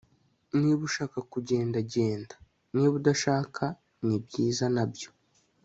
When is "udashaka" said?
2.99-3.63